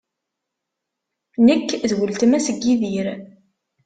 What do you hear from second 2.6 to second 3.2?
Yidir.